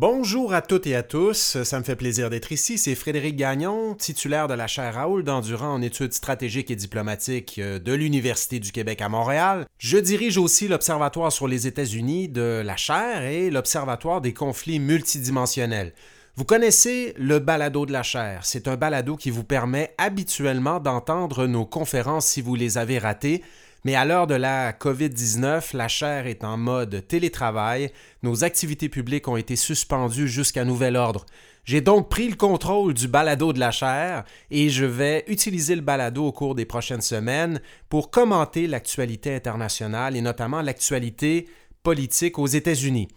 Bonjour 0.00 0.54
à 0.54 0.62
toutes 0.62 0.86
et 0.86 0.94
à 0.94 1.02
tous, 1.02 1.60
ça 1.64 1.76
me 1.80 1.82
fait 1.82 1.96
plaisir 1.96 2.30
d'être 2.30 2.52
ici. 2.52 2.78
C'est 2.78 2.94
Frédéric 2.94 3.34
Gagnon, 3.34 3.96
titulaire 3.96 4.46
de 4.46 4.54
la 4.54 4.68
chaire 4.68 4.94
Raoul 4.94 5.24
d'Endurant 5.24 5.74
en 5.74 5.82
études 5.82 6.12
stratégiques 6.12 6.70
et 6.70 6.76
diplomatiques 6.76 7.58
euh, 7.58 7.80
de 7.80 7.92
l'Université 7.94 8.60
du 8.60 8.70
Québec 8.70 9.02
à 9.02 9.08
Montréal. 9.08 9.66
Je 9.78 9.98
dirige 9.98 10.38
aussi 10.38 10.68
l'Observatoire 10.68 11.32
sur 11.32 11.48
les 11.48 11.66
États-Unis 11.66 12.28
de 12.28 12.62
la 12.64 12.76
chaire 12.76 13.22
et 13.22 13.50
l'Observatoire 13.50 14.20
des 14.20 14.32
conflits 14.32 14.78
multidimensionnels. 14.78 15.92
Vous 16.36 16.44
connaissez 16.44 17.12
le 17.16 17.40
balado 17.40 17.84
de 17.84 17.90
la 17.90 18.04
chaire. 18.04 18.42
C'est 18.44 18.68
un 18.68 18.76
balado 18.76 19.16
qui 19.16 19.30
vous 19.30 19.42
permet 19.42 19.96
habituellement 19.98 20.78
d'entendre 20.78 21.48
nos 21.48 21.66
conférences 21.66 22.26
si 22.26 22.40
vous 22.40 22.54
les 22.54 22.78
avez 22.78 23.00
ratées 23.00 23.42
mais 23.88 23.94
à 23.94 24.04
l'heure 24.04 24.26
de 24.26 24.34
la 24.34 24.72
COVID-19, 24.72 25.74
la 25.74 25.88
chaire 25.88 26.26
est 26.26 26.44
en 26.44 26.58
mode 26.58 27.08
télétravail. 27.08 27.90
Nos 28.22 28.44
activités 28.44 28.90
publiques 28.90 29.28
ont 29.28 29.38
été 29.38 29.56
suspendues 29.56 30.28
jusqu'à 30.28 30.66
nouvel 30.66 30.94
ordre. 30.94 31.24
J'ai 31.64 31.80
donc 31.80 32.10
pris 32.10 32.28
le 32.28 32.36
contrôle 32.36 32.92
du 32.92 33.08
balado 33.08 33.54
de 33.54 33.58
la 33.58 33.70
chaire 33.70 34.24
et 34.50 34.68
je 34.68 34.84
vais 34.84 35.24
utiliser 35.26 35.74
le 35.74 35.80
balado 35.80 36.26
au 36.26 36.32
cours 36.32 36.54
des 36.54 36.66
prochaines 36.66 37.00
semaines 37.00 37.62
pour 37.88 38.10
commenter 38.10 38.66
l'actualité 38.66 39.34
internationale 39.34 40.16
et 40.16 40.20
notamment 40.20 40.60
l'actualité 40.60 41.48
politique 41.82 42.38
aux 42.38 42.46
États-Unis. 42.46 43.08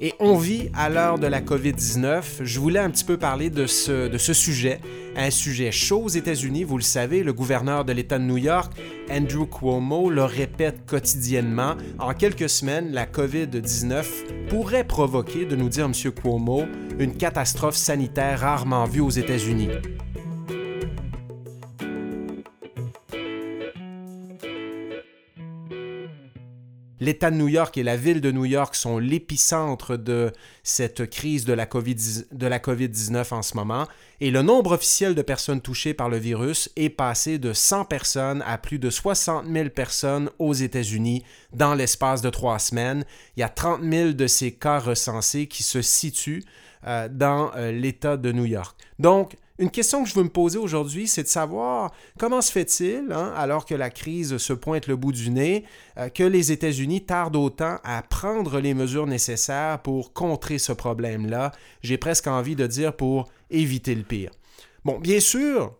Et 0.00 0.12
on 0.18 0.36
vit 0.36 0.70
à 0.74 0.88
l'heure 0.88 1.18
de 1.18 1.26
la 1.26 1.40
COVID-19. 1.40 2.42
Je 2.42 2.60
voulais 2.60 2.80
un 2.80 2.90
petit 2.90 3.04
peu 3.04 3.16
parler 3.16 3.50
de 3.50 3.66
ce, 3.66 4.32
sujet, 4.32 4.80
un 5.16 5.30
sujet 5.30 5.70
chaud 5.70 6.02
aux 6.04 6.08
États-Unis. 6.08 6.64
Vous 6.64 6.76
le 6.76 6.82
savez, 6.82 7.22
le 7.22 7.32
gouverneur 7.32 7.84
de 7.84 7.92
l'État 7.92 8.18
de 8.18 8.24
New 8.24 8.36
York, 8.36 8.72
Andrew 9.10 9.46
Cuomo, 9.46 10.10
le 10.10 10.24
répète 10.24 10.84
quotidiennement. 10.86 11.76
En 11.98 12.12
quelques 12.12 12.48
semaines, 12.48 12.92
la 12.92 13.06
COVID-19 13.06 14.48
pourrait 14.48 14.84
provoquer, 14.84 15.44
de 15.44 15.56
nous 15.56 15.68
dire 15.68 15.86
M. 15.86 16.12
Cuomo, 16.12 16.64
une 16.98 17.16
catastrophe 17.16 17.76
sanitaire 17.76 18.40
rarement 18.40 18.86
vue 18.86 19.00
aux 19.00 19.10
États-Unis. 19.10 19.68
L'État 27.04 27.30
de 27.30 27.36
New 27.36 27.48
York 27.48 27.76
et 27.76 27.82
la 27.82 27.98
ville 27.98 28.22
de 28.22 28.32
New 28.32 28.46
York 28.46 28.74
sont 28.74 28.96
l'épicentre 28.96 29.98
de 29.98 30.32
cette 30.62 31.10
crise 31.10 31.44
de 31.44 31.52
la 31.52 31.66
COVID-19 31.66 33.34
en 33.34 33.42
ce 33.42 33.54
moment, 33.58 33.86
et 34.22 34.30
le 34.30 34.40
nombre 34.40 34.72
officiel 34.72 35.14
de 35.14 35.20
personnes 35.20 35.60
touchées 35.60 35.92
par 35.92 36.08
le 36.08 36.16
virus 36.16 36.70
est 36.76 36.88
passé 36.88 37.38
de 37.38 37.52
100 37.52 37.84
personnes 37.84 38.42
à 38.46 38.56
plus 38.56 38.78
de 38.78 38.88
60 38.88 39.44
000 39.46 39.68
personnes 39.68 40.30
aux 40.38 40.54
États-Unis 40.54 41.22
dans 41.52 41.74
l'espace 41.74 42.22
de 42.22 42.30
trois 42.30 42.58
semaines. 42.58 43.04
Il 43.36 43.40
y 43.40 43.42
a 43.42 43.50
30 43.50 43.82
000 43.82 44.12
de 44.12 44.26
ces 44.26 44.52
cas 44.52 44.78
recensés 44.78 45.46
qui 45.46 45.62
se 45.62 45.82
situent 45.82 46.42
euh, 46.86 47.10
dans 47.10 47.50
euh, 47.54 47.70
l'État 47.70 48.16
de 48.16 48.32
New 48.32 48.46
York. 48.46 48.78
Donc, 48.98 49.36
une 49.58 49.70
question 49.70 50.02
que 50.02 50.08
je 50.08 50.14
veux 50.14 50.24
me 50.24 50.28
poser 50.28 50.58
aujourd'hui, 50.58 51.06
c'est 51.06 51.22
de 51.22 51.28
savoir 51.28 51.92
comment 52.18 52.42
se 52.42 52.50
fait-il, 52.50 53.12
hein, 53.12 53.32
alors 53.36 53.66
que 53.66 53.74
la 53.74 53.88
crise 53.88 54.36
se 54.38 54.52
pointe 54.52 54.88
le 54.88 54.96
bout 54.96 55.12
du 55.12 55.30
nez, 55.30 55.64
euh, 55.96 56.08
que 56.08 56.24
les 56.24 56.50
États-Unis 56.50 57.04
tardent 57.04 57.36
autant 57.36 57.78
à 57.84 58.02
prendre 58.02 58.58
les 58.58 58.74
mesures 58.74 59.06
nécessaires 59.06 59.80
pour 59.82 60.12
contrer 60.12 60.58
ce 60.58 60.72
problème-là? 60.72 61.52
J'ai 61.82 61.98
presque 61.98 62.26
envie 62.26 62.56
de 62.56 62.66
dire 62.66 62.96
pour 62.96 63.28
éviter 63.50 63.94
le 63.94 64.02
pire. 64.02 64.30
Bon, 64.84 64.98
bien 64.98 65.20
sûr, 65.20 65.72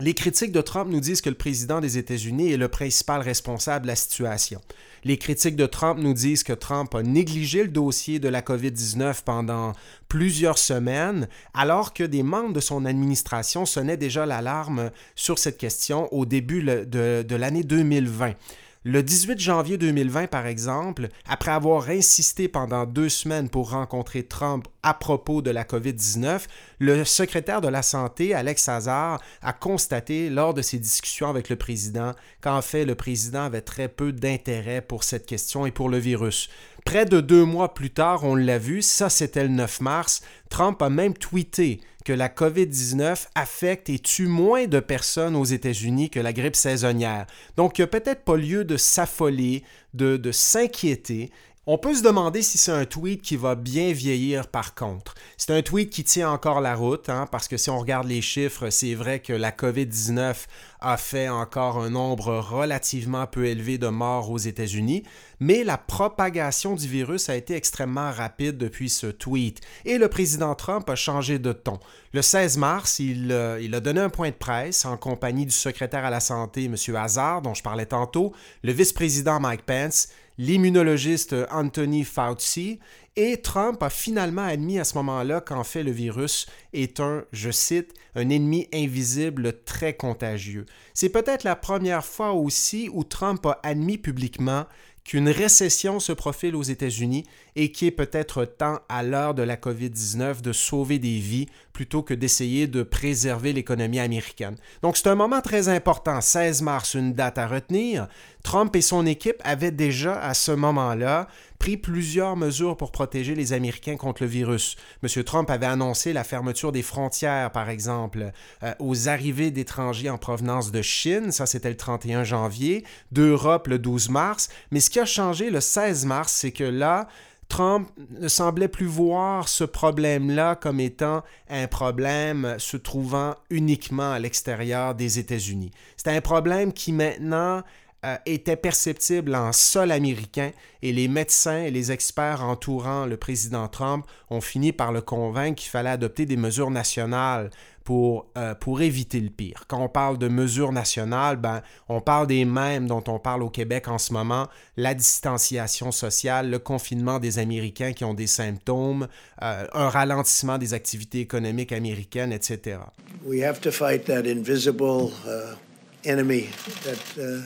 les 0.00 0.14
critiques 0.14 0.52
de 0.52 0.60
Trump 0.60 0.90
nous 0.90 1.00
disent 1.00 1.20
que 1.20 1.30
le 1.30 1.36
président 1.36 1.80
des 1.80 1.96
États-Unis 1.96 2.52
est 2.52 2.56
le 2.56 2.68
principal 2.68 3.20
responsable 3.20 3.82
de 3.82 3.88
la 3.90 3.96
situation. 3.96 4.60
Les 5.04 5.16
critiques 5.16 5.56
de 5.56 5.66
Trump 5.66 5.98
nous 5.98 6.12
disent 6.12 6.42
que 6.42 6.52
Trump 6.52 6.94
a 6.94 7.02
négligé 7.02 7.62
le 7.62 7.70
dossier 7.70 8.18
de 8.18 8.28
la 8.28 8.42
COVID-19 8.42 9.22
pendant 9.24 9.72
plusieurs 10.08 10.58
semaines, 10.58 11.28
alors 11.54 11.94
que 11.94 12.04
des 12.04 12.22
membres 12.22 12.52
de 12.52 12.60
son 12.60 12.84
administration 12.84 13.64
sonnaient 13.64 13.96
déjà 13.96 14.26
l'alarme 14.26 14.90
sur 15.14 15.38
cette 15.38 15.56
question 15.56 16.12
au 16.12 16.26
début 16.26 16.62
de, 16.62 17.34
l'année 17.34 17.62
2020. 17.62 18.34
Le 18.82 19.02
18 19.02 19.38
janvier 19.38 19.76
2020, 19.76 20.28
par 20.28 20.46
exemple, 20.46 21.08
après 21.28 21.50
avoir 21.50 21.90
insisté 21.90 22.48
pendant 22.48 22.86
deux 22.86 23.10
semaines 23.10 23.50
pour 23.50 23.72
rencontrer 23.72 24.22
Trump 24.22 24.66
à 24.82 24.94
propos 24.94 25.42
de 25.42 25.50
la 25.50 25.64
COVID-19, 25.64 26.46
le 26.78 27.04
secrétaire 27.04 27.60
de 27.60 27.68
la 27.68 27.82
Santé, 27.82 28.32
Alex 28.32 28.70
Hazard, 28.70 29.20
a 29.42 29.52
constaté 29.52 30.30
lors 30.30 30.54
de 30.54 30.62
ses 30.62 30.78
discussions 30.78 31.28
avec 31.28 31.50
le 31.50 31.56
président 31.56 32.14
qu'en 32.40 32.62
fait, 32.62 32.86
le 32.86 32.94
président 32.94 33.42
avait 33.42 33.60
très 33.60 33.88
peu 33.88 34.12
d'intérêt 34.12 34.80
pour 34.80 35.04
cette 35.04 35.26
question 35.26 35.66
et 35.66 35.72
pour 35.72 35.90
le 35.90 35.98
virus. 35.98 36.48
Près 36.84 37.04
de 37.04 37.20
deux 37.20 37.44
mois 37.44 37.74
plus 37.74 37.90
tard, 37.90 38.24
on 38.24 38.34
l'a 38.34 38.58
vu, 38.58 38.82
ça 38.82 39.10
c'était 39.10 39.42
le 39.42 39.50
9 39.50 39.80
mars, 39.80 40.22
Trump 40.48 40.80
a 40.82 40.90
même 40.90 41.14
tweeté 41.14 41.80
que 42.04 42.12
la 42.12 42.28
COVID-19 42.28 43.26
affecte 43.34 43.90
et 43.90 43.98
tue 43.98 44.26
moins 44.26 44.66
de 44.66 44.80
personnes 44.80 45.36
aux 45.36 45.44
États-Unis 45.44 46.10
que 46.10 46.20
la 46.20 46.32
grippe 46.32 46.56
saisonnière. 46.56 47.26
Donc, 47.56 47.78
il 47.78 47.82
n'y 47.82 47.84
a 47.84 47.88
peut-être 47.88 48.24
pas 48.24 48.36
lieu 48.36 48.64
de 48.64 48.76
s'affoler, 48.76 49.62
de, 49.94 50.16
de 50.16 50.32
s'inquiéter. 50.32 51.30
On 51.72 51.78
peut 51.78 51.94
se 51.94 52.02
demander 52.02 52.42
si 52.42 52.58
c'est 52.58 52.72
un 52.72 52.84
tweet 52.84 53.22
qui 53.22 53.36
va 53.36 53.54
bien 53.54 53.92
vieillir 53.92 54.48
par 54.48 54.74
contre. 54.74 55.14
C'est 55.36 55.52
un 55.52 55.62
tweet 55.62 55.88
qui 55.88 56.02
tient 56.02 56.28
encore 56.28 56.60
la 56.60 56.74
route, 56.74 57.08
hein, 57.08 57.28
parce 57.30 57.46
que 57.46 57.56
si 57.56 57.70
on 57.70 57.78
regarde 57.78 58.08
les 58.08 58.22
chiffres, 58.22 58.70
c'est 58.70 58.96
vrai 58.96 59.20
que 59.20 59.32
la 59.32 59.52
COVID-19 59.52 60.34
a 60.80 60.96
fait 60.96 61.28
encore 61.28 61.78
un 61.78 61.90
nombre 61.90 62.38
relativement 62.38 63.24
peu 63.28 63.46
élevé 63.46 63.78
de 63.78 63.86
morts 63.86 64.32
aux 64.32 64.38
États-Unis, 64.38 65.04
mais 65.38 65.62
la 65.62 65.78
propagation 65.78 66.74
du 66.74 66.88
virus 66.88 67.28
a 67.28 67.36
été 67.36 67.54
extrêmement 67.54 68.10
rapide 68.10 68.58
depuis 68.58 68.90
ce 68.90 69.06
tweet. 69.06 69.60
Et 69.84 69.96
le 69.96 70.08
président 70.08 70.56
Trump 70.56 70.90
a 70.90 70.96
changé 70.96 71.38
de 71.38 71.52
ton. 71.52 71.78
Le 72.12 72.22
16 72.22 72.58
mars, 72.58 72.98
il, 72.98 73.30
euh, 73.30 73.60
il 73.62 73.76
a 73.76 73.80
donné 73.80 74.00
un 74.00 74.10
point 74.10 74.30
de 74.30 74.34
presse 74.34 74.84
en 74.84 74.96
compagnie 74.96 75.46
du 75.46 75.52
secrétaire 75.52 76.04
à 76.04 76.10
la 76.10 76.18
Santé, 76.18 76.64
M. 76.64 76.74
Hazard, 76.96 77.42
dont 77.42 77.54
je 77.54 77.62
parlais 77.62 77.86
tantôt, 77.86 78.32
le 78.64 78.72
vice-président 78.72 79.38
Mike 79.38 79.64
Pence, 79.64 80.08
l'immunologiste 80.40 81.36
Anthony 81.50 82.02
Fauci, 82.02 82.78
et 83.14 83.42
Trump 83.42 83.82
a 83.82 83.90
finalement 83.90 84.46
admis 84.46 84.78
à 84.78 84.84
ce 84.84 84.94
moment-là 84.94 85.42
qu'en 85.42 85.64
fait 85.64 85.82
le 85.82 85.90
virus 85.90 86.46
est 86.72 86.98
un, 86.98 87.24
je 87.30 87.50
cite, 87.50 87.92
un 88.14 88.30
ennemi 88.30 88.66
invisible 88.72 89.62
très 89.64 89.92
contagieux. 89.92 90.64
C'est 90.94 91.10
peut-être 91.10 91.44
la 91.44 91.56
première 91.56 92.06
fois 92.06 92.32
aussi 92.32 92.88
où 92.90 93.04
Trump 93.04 93.44
a 93.44 93.60
admis 93.62 93.98
publiquement 93.98 94.64
qu'une 95.04 95.28
récession 95.28 96.00
se 96.00 96.12
profile 96.12 96.56
aux 96.56 96.62
États-Unis 96.62 97.26
et 97.56 97.72
qu'il 97.72 97.88
est 97.88 97.92
peut-être 97.92 98.44
temps, 98.44 98.80
à 98.88 99.02
l'heure 99.02 99.34
de 99.34 99.42
la 99.42 99.56
COVID-19, 99.56 100.40
de 100.40 100.52
sauver 100.52 100.98
des 100.98 101.18
vies 101.18 101.46
plutôt 101.72 102.02
que 102.02 102.14
d'essayer 102.14 102.66
de 102.66 102.82
préserver 102.82 103.52
l'économie 103.52 104.00
américaine. 104.00 104.56
Donc 104.82 104.96
c'est 104.96 105.08
un 105.08 105.14
moment 105.14 105.40
très 105.40 105.68
important, 105.68 106.20
16 106.20 106.62
mars, 106.62 106.94
une 106.94 107.14
date 107.14 107.38
à 107.38 107.46
retenir. 107.46 108.06
Trump 108.42 108.74
et 108.76 108.82
son 108.82 109.06
équipe 109.06 109.40
avaient 109.44 109.70
déjà, 109.70 110.20
à 110.20 110.34
ce 110.34 110.52
moment-là, 110.52 111.28
pris 111.58 111.76
plusieurs 111.76 112.36
mesures 112.36 112.76
pour 112.76 112.90
protéger 112.90 113.34
les 113.34 113.52
Américains 113.52 113.96
contre 113.96 114.22
le 114.22 114.28
virus. 114.28 114.76
M. 115.02 115.24
Trump 115.24 115.48
avait 115.50 115.66
annoncé 115.66 116.12
la 116.12 116.24
fermeture 116.24 116.72
des 116.72 116.82
frontières, 116.82 117.50
par 117.52 117.68
exemple, 117.68 118.32
euh, 118.62 118.74
aux 118.78 119.08
arrivées 119.08 119.50
d'étrangers 119.50 120.10
en 120.10 120.18
provenance 120.18 120.72
de 120.72 120.82
Chine, 120.82 121.32
ça 121.32 121.46
c'était 121.46 121.70
le 121.70 121.76
31 121.76 122.24
janvier, 122.24 122.84
d'Europe 123.12 123.68
le 123.68 123.78
12 123.78 124.08
mars, 124.08 124.48
mais 124.70 124.80
ce 124.80 124.90
qui 124.90 125.00
a 125.00 125.06
changé 125.06 125.50
le 125.50 125.60
16 125.60 126.06
mars, 126.06 126.32
c'est 126.32 126.52
que 126.52 126.64
là, 126.64 127.08
Trump 127.50 127.90
ne 128.18 128.28
semblait 128.28 128.68
plus 128.68 128.86
voir 128.86 129.48
ce 129.48 129.64
problème-là 129.64 130.54
comme 130.54 130.80
étant 130.80 131.22
un 131.50 131.66
problème 131.66 132.54
se 132.58 132.76
trouvant 132.76 133.34
uniquement 133.50 134.12
à 134.12 134.18
l'extérieur 134.18 134.94
des 134.94 135.18
États-Unis. 135.18 135.72
C'est 135.96 136.08
un 136.08 136.20
problème 136.20 136.72
qui 136.72 136.92
maintenant 136.92 137.62
euh, 138.06 138.16
était 138.24 138.56
perceptible 138.56 139.34
en 139.34 139.52
sol 139.52 139.92
américain 139.92 140.52
et 140.80 140.92
les 140.92 141.06
médecins 141.06 141.64
et 141.64 141.70
les 141.70 141.92
experts 141.92 142.42
entourant 142.42 143.04
le 143.04 143.18
président 143.18 143.68
Trump 143.68 144.06
ont 144.30 144.40
fini 144.40 144.72
par 144.72 144.90
le 144.90 145.02
convaincre 145.02 145.56
qu'il 145.60 145.70
fallait 145.70 145.90
adopter 145.90 146.24
des 146.24 146.38
mesures 146.38 146.70
nationales 146.70 147.50
pour, 147.84 148.26
euh, 148.36 148.54
pour 148.54 148.82
éviter 148.82 149.20
le 149.20 149.30
pire. 149.30 149.64
Quand 149.68 149.82
on 149.82 149.88
parle 149.88 150.18
de 150.18 150.28
mesures 150.28 150.72
nationales, 150.72 151.36
ben, 151.36 151.62
on 151.88 152.00
parle 152.00 152.26
des 152.26 152.44
mêmes 152.44 152.86
dont 152.86 153.02
on 153.08 153.18
parle 153.18 153.42
au 153.42 153.50
Québec 153.50 153.88
en 153.88 153.98
ce 153.98 154.12
moment, 154.12 154.48
la 154.76 154.94
distanciation 154.94 155.90
sociale, 155.90 156.50
le 156.50 156.58
confinement 156.58 157.18
des 157.18 157.38
Américains 157.38 157.92
qui 157.92 158.04
ont 158.04 158.14
des 158.14 158.26
symptômes, 158.26 159.08
euh, 159.42 159.66
un 159.72 159.88
ralentissement 159.88 160.58
des 160.58 160.74
activités 160.74 161.20
économiques 161.20 161.72
américaines, 161.72 162.32
etc. 162.32 162.78
We 163.24 163.42
have 163.42 163.60
to 163.62 163.70
fight 163.70 164.04
that 164.06 164.26
invisible 164.26 165.12
uh, 165.26 165.56
enemy 166.04 166.48
that 166.84 167.20
uh, 167.20 167.42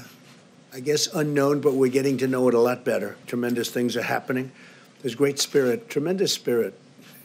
I 0.75 0.81
guess, 0.81 1.07
unknown, 1.15 1.61
but 1.61 1.75
we're 1.75 1.93
getting 1.93 2.19
to 2.19 2.27
know 2.27 2.49
it 2.49 2.55
a 2.55 2.59
lot 2.59 2.85
better. 2.85 3.17
Tremendous 3.29 3.71
things 3.71 3.97
are 3.97 4.03
happening. 4.03 4.51
There's 5.03 5.15
great 5.15 5.39
spirit, 5.39 5.89
tremendous 5.89 6.33
spirit. 6.33 6.75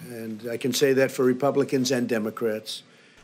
And 0.07 0.47
I 0.51 0.57
can 0.57 0.71
say 0.71 0.93
that 0.93 1.11
for 1.11 1.25
Republicans 1.25 1.89
and 1.89 2.07
Democrats. 2.07 2.83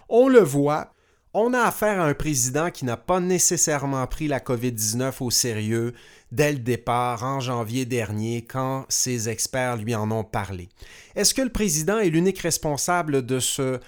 On 0.09 0.27
le 0.27 0.39
voit, 0.39 0.93
on 1.33 1.53
a 1.53 1.61
affaire 1.61 1.99
à 1.99 2.05
un 2.05 2.13
président 2.13 2.71
qui 2.71 2.85
n'a 2.85 2.97
pas 2.97 3.19
nécessairement 3.19 4.05
pris 4.07 4.27
la 4.27 4.39
COVID-19 4.39 5.15
au 5.21 5.31
sérieux, 5.31 5.93
dès 6.35 6.51
le 6.51 6.59
départ 6.59 7.23
en 7.23 7.39
janvier 7.39 7.85
dernier 7.85 8.43
quand 8.43 8.85
ses 8.89 9.29
experts 9.29 9.77
lui 9.77 9.95
en 9.95 10.11
ont 10.11 10.25
parlé. 10.25 10.67
Est-ce 11.15 11.33
que 11.33 11.41
le 11.41 11.49
président 11.49 11.97
est 11.97 12.09
l'unique 12.09 12.39
responsable 12.39 13.25
de 13.25 13.39
ce, 13.39 13.79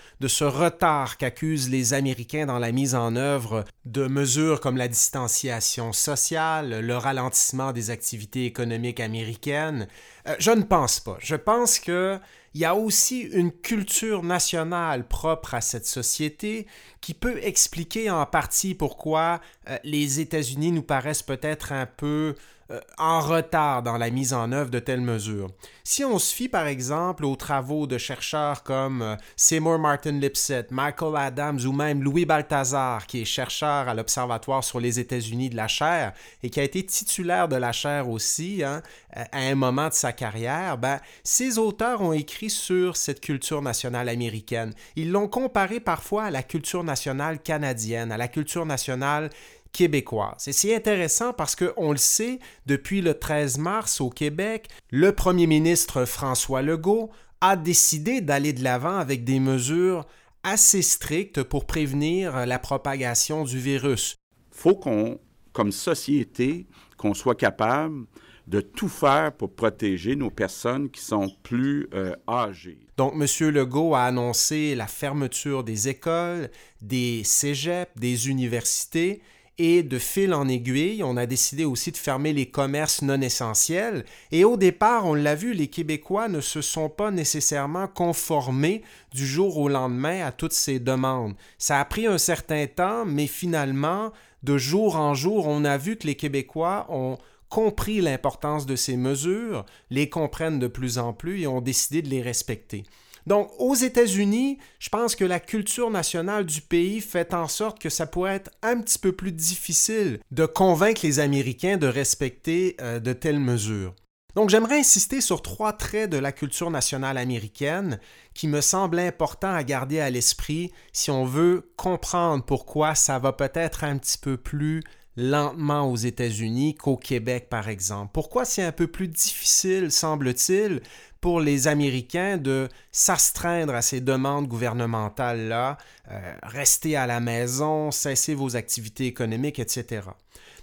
retard 0.43 1.17
qu'accusent 1.17 1.69
les 1.69 1.93
Américains 1.93 2.45
dans 2.45 2.57
la 2.57 2.71
mise 2.71 2.95
en 2.95 3.17
œuvre 3.17 3.65
de 3.83 4.07
mesures 4.07 4.61
comme 4.61 4.77
la 4.77 4.87
distanciation 4.87 5.91
sociale, 5.91 6.79
le 6.79 6.95
ralentissement 6.95 7.73
des 7.73 7.89
activités 7.89 8.45
économiques 8.45 9.01
américaines? 9.01 9.89
Euh, 10.27 10.35
je 10.39 10.51
ne 10.51 10.63
pense 10.63 11.01
pas. 11.01 11.17
Je 11.19 11.35
pense 11.35 11.79
que 11.79 12.17
il 12.53 12.61
y 12.61 12.65
a 12.65 12.73
aussi 12.73 13.19
une 13.19 13.51
culture 13.51 14.23
nationale 14.23 15.07
propre 15.07 15.53
à 15.53 15.61
cette 15.61 15.85
société 15.85 16.65
qui 17.01 17.13
peut 17.13 17.37
expliquer 17.43 18.09
en 18.09 18.25
partie 18.25 18.73
pourquoi 18.73 19.41
euh, 19.69 19.77
les 19.83 20.19
États-Unis 20.19 20.71
nous 20.71 20.83
paraissent 20.83 21.23
peut-être 21.23 21.71
un 21.71 21.85
peu 21.85 22.35
euh, 22.69 22.81
en 22.97 23.21
retard 23.21 23.81
dans 23.81 23.97
la 23.97 24.09
mise 24.09 24.33
en 24.33 24.51
œuvre 24.51 24.69
de 24.69 24.79
telles 24.79 24.99
mesures. 24.99 25.47
Si 25.85 26.03
on 26.03 26.19
se 26.19 26.35
fie 26.35 26.49
par 26.49 26.67
exemple 26.67 27.23
aux 27.23 27.37
travaux 27.37 27.87
de 27.87 27.97
chercheurs 27.97 28.63
comme 28.63 29.01
euh, 29.01 29.15
Seymour 29.37 29.79
Martin 29.79 30.11
Lipset, 30.11 30.67
Michael 30.71 31.15
Adams 31.15 31.59
ou 31.65 31.71
même 31.71 32.03
Louis 32.03 32.25
Balthazar, 32.25 33.07
qui 33.07 33.21
est 33.21 33.25
chercheur 33.25 33.87
à 33.87 33.93
l'Observatoire 33.93 34.65
sur 34.65 34.81
les 34.81 34.99
États-Unis 34.99 35.49
de 35.49 35.55
la 35.55 35.69
chair 35.69 36.11
et 36.43 36.49
qui 36.49 36.59
a 36.59 36.63
été 36.63 36.85
titulaire 36.85 37.47
de 37.47 37.55
la 37.55 37.71
chair 37.71 38.09
aussi 38.09 38.65
hein, 38.65 38.81
à 39.13 39.39
un 39.39 39.55
moment 39.55 39.87
de 39.87 39.93
sa 39.93 40.11
carrière, 40.11 40.77
ben, 40.77 40.99
ces 41.23 41.59
auteurs 41.59 42.01
ont 42.01 42.11
écrit 42.11 42.49
sur 42.49 42.97
cette 42.97 43.21
culture 43.21 43.61
nationale 43.61 44.09
américaine. 44.09 44.73
Ils 44.97 45.11
l'ont 45.11 45.29
comparé 45.29 45.79
parfois 45.79 46.25
à 46.25 46.31
la 46.31 46.43
culture 46.43 46.83
nationale 46.83 47.39
canadienne, 47.39 48.11
à 48.11 48.17
la 48.17 48.27
culture 48.27 48.65
nationale 48.65 49.29
québécoise. 49.71 50.47
Et 50.47 50.53
c'est 50.53 50.75
intéressant 50.75 51.33
parce 51.33 51.55
qu'on 51.55 51.91
le 51.91 51.97
sait, 51.97 52.39
depuis 52.65 53.01
le 53.01 53.13
13 53.13 53.57
mars 53.57 54.01
au 54.01 54.09
Québec, 54.09 54.67
le 54.91 55.11
premier 55.11 55.47
ministre 55.47 56.05
François 56.05 56.61
Legault 56.61 57.11
a 57.41 57.55
décidé 57.55 58.21
d'aller 58.21 58.53
de 58.53 58.63
l'avant 58.63 58.97
avec 58.97 59.23
des 59.23 59.39
mesures 59.39 60.05
assez 60.43 60.81
strictes 60.81 61.43
pour 61.43 61.65
prévenir 61.65 62.45
la 62.45 62.59
propagation 62.59 63.43
du 63.43 63.59
virus. 63.59 64.15
Il 64.53 64.57
faut 64.57 64.75
qu'on, 64.75 65.19
comme 65.53 65.71
société, 65.71 66.67
qu'on 66.97 67.13
soit 67.13 67.35
capable 67.35 68.05
de 68.47 68.61
tout 68.61 68.87
faire 68.87 69.33
pour 69.33 69.53
protéger 69.53 70.15
nos 70.15 70.29
personnes 70.29 70.89
qui 70.89 71.01
sont 71.01 71.29
plus 71.43 71.87
euh, 71.93 72.15
âgées. 72.27 72.79
Donc, 72.95 73.13
M. 73.13 73.49
Legault 73.49 73.93
a 73.93 74.05
annoncé 74.05 74.73
la 74.73 74.87
fermeture 74.87 75.63
des 75.63 75.89
écoles, 75.89 76.49
des 76.81 77.23
cégeps, 77.23 77.91
des 77.97 78.29
universités 78.29 79.21
et 79.59 79.81
de 79.83 79.97
fil 79.97 80.33
en 80.33 80.47
aiguille, 80.47 81.03
on 81.03 81.17
a 81.17 81.25
décidé 81.25 81.65
aussi 81.65 81.91
de 81.91 81.97
fermer 81.97 82.31
les 82.31 82.45
commerces 82.45 83.01
non 83.01 83.21
essentiels. 83.21 84.05
Et 84.31 84.43
au 84.43 84.55
départ, 84.55 85.05
on 85.05 85.15
l'a 85.15 85.35
vu, 85.35 85.53
les 85.53 85.67
Québécois 85.67 86.27
ne 86.27 86.41
se 86.41 86.61
sont 86.61 86.89
pas 86.89 87.09
nécessairement 87.09 87.87
conformés 87.87 88.83
du 89.13 89.25
jour 89.25 89.57
au 89.57 89.67
lendemain 89.67 90.25
à 90.25 90.31
toutes 90.31 90.53
ces 90.53 90.79
demandes. 90.79 91.35
Ça 91.57 91.79
a 91.79 91.85
pris 91.85 92.05
un 92.05 92.19
certain 92.19 92.67
temps, 92.67 93.05
mais 93.05 93.27
finalement, 93.27 94.11
de 94.43 94.57
jour 94.57 94.95
en 94.95 95.15
jour, 95.15 95.47
on 95.47 95.65
a 95.65 95.77
vu 95.77 95.95
que 95.95 96.05
les 96.05 96.15
Québécois 96.15 96.85
ont 96.89 97.17
compris 97.49 98.01
l'importance 98.01 98.65
de 98.65 98.75
ces 98.75 98.97
mesures, 98.97 99.65
les 99.89 100.09
comprennent 100.09 100.59
de 100.59 100.67
plus 100.67 100.97
en 100.97 101.13
plus 101.13 101.41
et 101.41 101.47
ont 101.47 101.61
décidé 101.61 102.01
de 102.01 102.09
les 102.09 102.21
respecter. 102.21 102.83
Donc, 103.27 103.51
aux 103.59 103.75
États-Unis, 103.75 104.57
je 104.79 104.87
pense 104.87 105.13
que 105.13 105.25
la 105.25 105.41
culture 105.41 105.91
nationale 105.91 106.45
du 106.45 106.61
pays 106.61 107.01
fait 107.01 107.33
en 107.33 107.49
sorte 107.49 107.77
que 107.77 107.89
ça 107.89 108.07
pourrait 108.07 108.35
être 108.35 108.51
un 108.63 108.79
petit 108.79 108.97
peu 108.97 109.11
plus 109.11 109.33
difficile 109.33 110.21
de 110.31 110.45
convaincre 110.45 111.01
les 111.03 111.19
Américains 111.19 111.75
de 111.75 111.87
respecter 111.87 112.77
euh, 112.79 113.01
de 113.01 113.11
telles 113.11 113.41
mesures. 113.41 113.93
Donc, 114.35 114.49
j'aimerais 114.49 114.79
insister 114.79 115.19
sur 115.19 115.41
trois 115.41 115.73
traits 115.73 116.09
de 116.09 116.17
la 116.17 116.31
culture 116.31 116.71
nationale 116.71 117.17
américaine 117.17 117.99
qui 118.33 118.47
me 118.47 118.61
semblent 118.61 118.99
importants 118.99 119.53
à 119.53 119.63
garder 119.63 119.99
à 119.99 120.09
l'esprit 120.09 120.71
si 120.93 121.11
on 121.11 121.25
veut 121.25 121.69
comprendre 121.75 122.45
pourquoi 122.45 122.95
ça 122.95 123.19
va 123.19 123.33
peut-être 123.33 123.83
un 123.83 123.97
petit 123.97 124.19
peu 124.19 124.37
plus 124.37 124.83
lentement 125.17 125.91
aux 125.91 125.95
États-Unis 125.95 126.75
qu'au 126.75 126.95
Québec, 126.95 127.47
par 127.49 127.67
exemple. 127.67 128.11
Pourquoi 128.13 128.45
c'est 128.45 128.61
un 128.61 128.71
peu 128.71 128.87
plus 128.87 129.07
difficile, 129.07 129.91
semble-t-il, 129.91 130.81
pour 131.21 131.39
les 131.39 131.67
Américains 131.67 132.37
de 132.37 132.69
s'astreindre 132.91 133.73
à 133.73 133.81
ces 133.81 134.01
demandes 134.01 134.47
gouvernementales-là, 134.47 135.77
euh, 136.11 136.33
rester 136.43 136.95
à 136.95 137.07
la 137.07 137.19
maison, 137.19 137.91
cesser 137.91 138.33
vos 138.33 138.55
activités 138.55 139.05
économiques, 139.05 139.59
etc. 139.59 140.01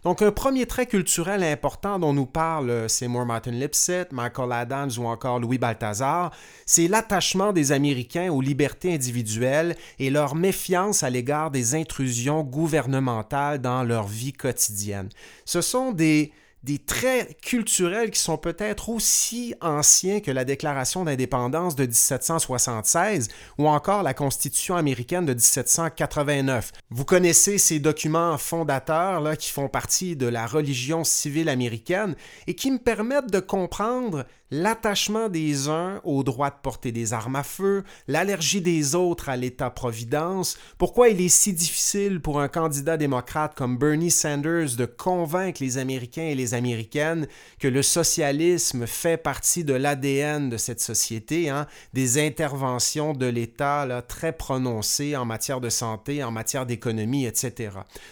Donc, 0.04 0.20
un 0.20 0.32
premier 0.32 0.66
trait 0.66 0.84
culturel 0.84 1.42
important 1.42 1.98
dont 1.98 2.12
nous 2.12 2.26
parle 2.26 2.68
euh, 2.68 2.88
Seymour 2.88 3.24
Martin 3.24 3.52
Lipset, 3.52 4.08
Michael 4.12 4.52
Adams 4.52 4.90
ou 4.98 5.06
encore 5.06 5.40
Louis 5.40 5.56
Balthazar, 5.56 6.30
c'est 6.66 6.88
l'attachement 6.88 7.54
des 7.54 7.72
Américains 7.72 8.30
aux 8.30 8.42
libertés 8.42 8.92
individuelles 8.92 9.74
et 9.98 10.10
leur 10.10 10.34
méfiance 10.34 11.02
à 11.02 11.08
l'égard 11.08 11.50
des 11.50 11.74
intrusions 11.74 12.42
gouvernementales 12.42 13.62
dans 13.62 13.82
leur 13.82 14.06
vie 14.06 14.34
quotidienne. 14.34 15.08
Ce 15.46 15.62
sont 15.62 15.90
des, 15.90 16.32
des 16.64 16.78
traits 16.78 17.38
culturels 17.42 18.10
qui 18.10 18.18
sont 18.18 18.38
peut-être 18.38 18.88
aussi 18.88 19.54
anciens 19.60 20.20
que 20.20 20.30
la 20.30 20.46
Déclaration 20.46 21.04
d'indépendance 21.04 21.76
de 21.76 21.84
1776 21.84 23.28
ou 23.58 23.68
encore 23.68 24.02
la 24.02 24.14
Constitution 24.14 24.74
américaine 24.74 25.26
de 25.26 25.34
1789. 25.34 26.72
Vous 26.88 27.04
connaissez 27.04 27.58
ces 27.58 27.80
documents 27.80 28.38
fondateurs 28.38 29.20
là, 29.20 29.36
qui 29.36 29.50
font 29.50 29.68
partie 29.68 30.16
de 30.16 30.26
la 30.26 30.46
religion 30.46 31.04
civile 31.04 31.50
américaine 31.50 32.16
et 32.46 32.54
qui 32.54 32.70
me 32.70 32.78
permettent 32.78 33.30
de 33.30 33.40
comprendre 33.40 34.24
l'attachement 34.50 35.28
des 35.28 35.68
uns 35.68 36.00
au 36.04 36.22
droit 36.22 36.50
de 36.50 36.56
porter 36.62 36.92
des 36.92 37.12
armes 37.12 37.36
à 37.36 37.42
feu, 37.42 37.82
l'allergie 38.06 38.60
des 38.60 38.94
autres 38.94 39.28
à 39.28 39.36
l'État-providence, 39.36 40.56
pourquoi 40.78 41.08
il 41.08 41.20
est 41.20 41.28
si 41.28 41.52
difficile 41.52 42.20
pour 42.20 42.40
un 42.40 42.48
candidat 42.48 42.96
démocrate 42.96 43.54
comme 43.54 43.78
Bernie 43.78 44.10
Sanders 44.10 44.76
de 44.76 44.84
convaincre 44.86 45.62
les 45.62 45.78
Américains 45.78 46.22
et 46.22 46.34
les 46.34 46.54
Américaines 46.54 47.26
que 47.58 47.68
le 47.68 47.82
socialisme 47.82 48.86
fait 48.86 49.16
partie 49.16 49.64
de 49.64 49.74
l'ADN 49.74 50.50
de 50.50 50.56
cette 50.56 50.80
société, 50.80 51.48
hein, 51.48 51.66
des 51.92 52.24
interventions 52.24 53.12
de 53.12 53.26
l'État 53.26 54.02
très 54.06 54.32
prononcées 54.32 55.16
en 55.16 55.24
matière 55.24 55.60
de 55.60 55.70
santé, 55.70 56.22
en 56.22 56.30
matière 56.30 56.66
d'économie, 56.66 57.26
etc. 57.26 57.70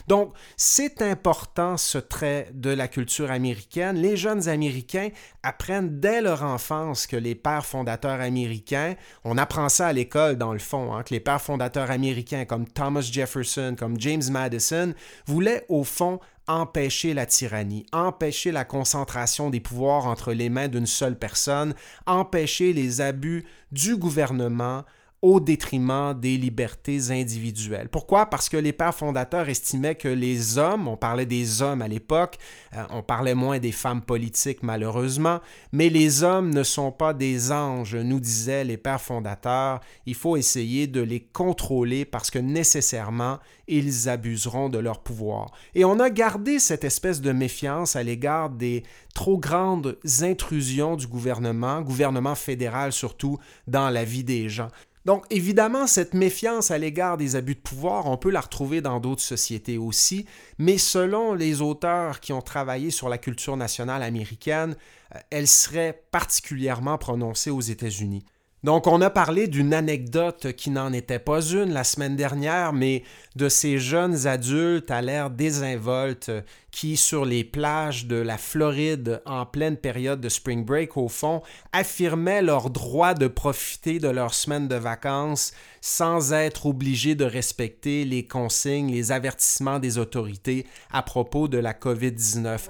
Donc, 0.08 0.32
c'est 0.56 1.02
important 1.02 1.76
ce 1.76 1.98
trait 1.98 2.48
de 2.54 2.70
la 2.70 2.88
culture 2.88 3.30
américaine. 3.30 3.96
Les 3.96 4.16
jeunes 4.16 4.48
Américains 4.48 5.10
apprennent 5.42 6.00
dès 6.00 6.20
leur 6.20 6.31
enfance 6.40 7.06
que 7.06 7.16
les 7.16 7.34
pères 7.34 7.66
fondateurs 7.66 8.22
américains, 8.22 8.94
on 9.24 9.36
apprend 9.36 9.68
ça 9.68 9.88
à 9.88 9.92
l'école 9.92 10.36
dans 10.36 10.54
le 10.54 10.58
fond, 10.58 10.94
hein, 10.94 11.02
que 11.02 11.12
les 11.12 11.20
pères 11.20 11.42
fondateurs 11.42 11.90
américains 11.90 12.46
comme 12.46 12.66
Thomas 12.66 13.02
Jefferson, 13.02 13.76
comme 13.78 14.00
James 14.00 14.22
Madison, 14.30 14.94
voulaient 15.26 15.66
au 15.68 15.84
fond 15.84 16.20
empêcher 16.48 17.14
la 17.14 17.26
tyrannie, 17.26 17.86
empêcher 17.92 18.50
la 18.52 18.64
concentration 18.64 19.50
des 19.50 19.60
pouvoirs 19.60 20.06
entre 20.06 20.32
les 20.32 20.48
mains 20.48 20.68
d'une 20.68 20.86
seule 20.86 21.18
personne, 21.18 21.74
empêcher 22.06 22.72
les 22.72 23.00
abus 23.00 23.44
du 23.70 23.96
gouvernement, 23.96 24.84
au 25.22 25.38
détriment 25.38 26.14
des 26.18 26.36
libertés 26.36 27.10
individuelles. 27.10 27.88
Pourquoi? 27.88 28.26
Parce 28.26 28.48
que 28.48 28.56
les 28.56 28.72
pères 28.72 28.94
fondateurs 28.94 29.48
estimaient 29.48 29.94
que 29.94 30.08
les 30.08 30.58
hommes, 30.58 30.88
on 30.88 30.96
parlait 30.96 31.26
des 31.26 31.62
hommes 31.62 31.80
à 31.80 31.86
l'époque, 31.86 32.38
euh, 32.74 32.82
on 32.90 33.04
parlait 33.04 33.36
moins 33.36 33.60
des 33.60 33.70
femmes 33.70 34.02
politiques 34.02 34.64
malheureusement, 34.64 35.40
mais 35.70 35.90
les 35.90 36.24
hommes 36.24 36.52
ne 36.52 36.64
sont 36.64 36.90
pas 36.90 37.14
des 37.14 37.52
anges, 37.52 37.94
nous 37.94 38.18
disaient 38.18 38.64
les 38.64 38.76
pères 38.76 39.00
fondateurs. 39.00 39.78
Il 40.06 40.16
faut 40.16 40.36
essayer 40.36 40.88
de 40.88 41.00
les 41.00 41.20
contrôler 41.20 42.04
parce 42.04 42.32
que 42.32 42.40
nécessairement, 42.40 43.38
ils 43.68 44.08
abuseront 44.08 44.68
de 44.68 44.78
leur 44.78 45.04
pouvoir. 45.04 45.52
Et 45.76 45.84
on 45.84 46.00
a 46.00 46.10
gardé 46.10 46.58
cette 46.58 46.82
espèce 46.82 47.20
de 47.20 47.30
méfiance 47.30 47.94
à 47.94 48.02
l'égard 48.02 48.50
des 48.50 48.82
trop 49.14 49.38
grandes 49.38 49.98
intrusions 50.20 50.96
du 50.96 51.06
gouvernement, 51.06 51.80
gouvernement 51.80 52.34
fédéral 52.34 52.92
surtout, 52.92 53.38
dans 53.68 53.88
la 53.88 54.04
vie 54.04 54.24
des 54.24 54.48
gens. 54.48 54.68
Donc, 55.04 55.24
évidemment, 55.30 55.86
cette 55.88 56.14
méfiance 56.14 56.70
à 56.70 56.78
l'égard 56.78 57.16
des 57.16 57.34
abus 57.34 57.56
de 57.56 57.60
pouvoir, 57.60 58.06
on 58.06 58.16
peut 58.16 58.30
la 58.30 58.40
retrouver 58.40 58.80
dans 58.80 59.00
d'autres 59.00 59.22
sociétés 59.22 59.76
aussi, 59.76 60.26
mais 60.58 60.78
selon 60.78 61.34
les 61.34 61.60
auteurs 61.60 62.20
qui 62.20 62.32
ont 62.32 62.42
travaillé 62.42 62.90
sur 62.90 63.08
la 63.08 63.18
culture 63.18 63.56
nationale 63.56 64.02
américaine, 64.02 64.76
euh, 65.14 65.18
elle 65.30 65.48
serait 65.48 66.04
particulièrement 66.12 66.98
prononcée 66.98 67.50
aux 67.50 67.60
États-Unis. 67.60 68.24
Donc, 68.62 68.86
on 68.86 69.00
a 69.00 69.10
parlé 69.10 69.48
d'une 69.48 69.74
anecdote 69.74 70.52
qui 70.52 70.70
n'en 70.70 70.92
était 70.92 71.18
pas 71.18 71.40
une 71.40 71.72
la 71.72 71.82
semaine 71.82 72.14
dernière, 72.14 72.72
mais 72.72 73.02
de 73.34 73.48
ces 73.48 73.78
jeunes 73.78 74.28
adultes 74.28 74.92
à 74.92 75.02
l'air 75.02 75.30
désinvolte 75.30 76.30
qui, 76.72 76.96
sur 76.96 77.24
les 77.24 77.44
plages 77.44 78.06
de 78.06 78.16
la 78.16 78.38
Floride 78.38 79.22
en 79.26 79.46
pleine 79.46 79.76
période 79.76 80.20
de 80.20 80.28
spring 80.28 80.64
break, 80.64 80.96
au 80.96 81.08
fond, 81.08 81.42
affirmaient 81.72 82.42
leur 82.42 82.70
droit 82.70 83.14
de 83.14 83.28
profiter 83.28 83.98
de 83.98 84.08
leur 84.08 84.34
semaine 84.34 84.66
de 84.66 84.76
vacances 84.76 85.52
sans 85.84 86.32
être 86.32 86.66
obligés 86.66 87.16
de 87.16 87.24
respecter 87.24 88.04
les 88.04 88.24
consignes, 88.24 88.90
les 88.90 89.10
avertissements 89.10 89.80
des 89.80 89.98
autorités 89.98 90.64
à 90.92 91.02
propos 91.02 91.48
de 91.48 91.58
la 91.58 91.72
COVID-19. 91.72 92.68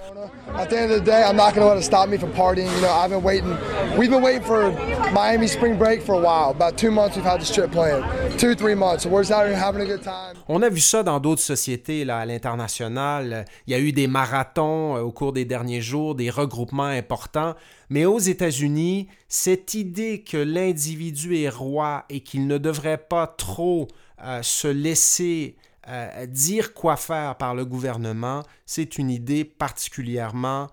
At 0.57 0.67
the 0.67 0.73
end 0.73 0.91
of 0.91 1.01
the 1.01 1.05
day, 1.05 1.23
I'm 1.23 1.37
not 1.37 1.55
going 1.55 1.61
to 1.61 1.69
let 1.69 1.79
it 1.79 1.85
stop 1.85 2.09
me 2.09 2.17
from 2.17 2.33
partying. 2.33 2.73
You 2.75 2.81
know, 2.81 2.91
I've 2.91 3.11
been 3.11 3.23
waiting. 3.23 3.55
We've 3.99 4.11
been 4.11 4.23
waiting 4.23 4.43
for 4.43 4.73
Miami 5.13 5.47
spring 5.47 5.77
break 5.79 6.03
for 6.03 6.15
a 6.15 6.21
while. 6.21 6.51
About 6.51 6.79
two 6.79 6.91
months 6.91 7.17
we've 7.17 7.25
had 7.25 7.41
this 7.41 7.53
trip 7.53 7.71
planned. 7.71 8.03
Two, 8.39 8.55
three 8.55 8.75
months. 8.75 9.05
So 9.05 9.11
we're 9.11 9.23
just 9.23 9.33
out 9.33 9.47
here 9.47 9.57
having 9.57 9.83
a 9.83 9.87
good 9.87 10.03
time. 10.03 10.37
On 10.49 10.63
a 10.63 10.71
vu 10.71 10.81
ça 10.81 11.03
dans 11.03 11.21
d'autres 11.21 11.43
sociétés 11.43 12.05
là, 12.05 12.19
à 12.19 12.27
l'international. 12.27 13.45
Il 13.67 13.73
y 13.73 13.75
a 13.75 13.79
eu 13.79 13.92
des 13.93 14.07
marathons 14.07 14.97
euh, 14.97 15.01
au 15.01 15.13
cours 15.13 15.33
des 15.33 15.45
derniers 15.45 15.81
jours, 15.81 16.15
des 16.15 16.31
regroupements 16.31 16.85
importants. 16.85 17.55
Mais 17.89 18.05
aux 18.05 18.19
États-Unis, 18.19 19.09
cette 19.29 19.75
idée 19.75 20.23
que 20.23 20.37
l'individu 20.37 21.37
est 21.37 21.49
roi 21.49 22.05
et 22.09 22.21
qu'il 22.21 22.47
ne 22.47 22.59
devrait 22.59 22.99
pas 22.99 23.27
trop 23.27 23.89
euh, 24.23 24.43
se 24.43 24.69
laisser 24.69 25.57
euh, 25.89 26.27
dire 26.27 26.75
quoi 26.75 26.97
faire 26.97 27.37
par 27.37 27.55
le 27.55 27.65
gouvernement, 27.65 28.43
c'est 28.67 28.99
une 28.99 29.11
idée 29.11 29.45
particulièrement 29.45 30.69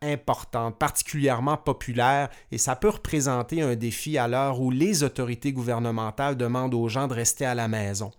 importante, 0.00 0.78
particulièrement 0.78 1.58
populaire, 1.58 2.30
et 2.50 2.56
ça 2.56 2.74
peut 2.74 2.88
représenter 2.88 3.60
un 3.60 3.76
défi 3.76 4.16
à 4.16 4.26
l'heure 4.26 4.62
où 4.62 4.70
les 4.70 5.02
autorités 5.02 5.52
gouvernementales 5.52 6.38
demandent 6.38 6.72
aux 6.72 6.88
gens 6.88 7.06
de 7.06 7.12
rester 7.12 7.44
à 7.44 7.54
la 7.54 7.68
maison. 7.68 8.10